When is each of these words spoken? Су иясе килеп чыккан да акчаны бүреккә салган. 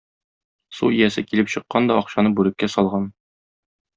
Су 0.77 0.87
иясе 0.99 1.23
килеп 1.33 1.51
чыккан 1.57 1.91
да 1.91 1.99
акчаны 2.03 2.33
бүреккә 2.39 2.71
салган. 2.79 3.09